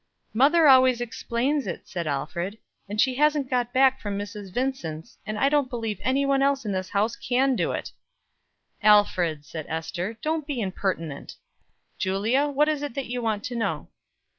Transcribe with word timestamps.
"Mother 0.33 0.67
always 0.67 0.99
explains 0.99 1.67
it," 1.67 1.87
said 1.87 2.07
Alfred, 2.07 2.57
"and 2.89 2.99
she 2.99 3.13
hasn't 3.13 3.51
got 3.51 3.71
back 3.71 3.99
from 4.01 4.17
Mrs. 4.17 4.51
Vincent's; 4.51 5.19
and 5.27 5.37
I 5.37 5.47
don't 5.47 5.69
believe 5.69 5.99
anyone 6.01 6.41
else 6.41 6.65
in 6.65 6.71
this 6.71 6.89
house 6.89 7.15
can 7.15 7.55
do 7.55 7.71
it." 7.71 7.91
"Alfred," 8.81 9.45
said 9.45 9.67
Ester, 9.69 10.17
"don't 10.23 10.47
be 10.47 10.59
impertinent. 10.59 11.35
Julia, 11.99 12.47
what 12.47 12.67
is 12.67 12.81
that 12.81 13.05
you 13.05 13.21
want 13.21 13.43
to 13.43 13.55
know?" 13.55 13.89